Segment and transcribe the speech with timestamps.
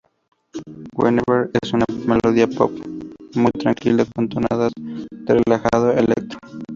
[0.95, 2.71] Whenever es una melodía Pop,
[3.35, 6.39] muy tranquila, con tonadas de relajado Electro.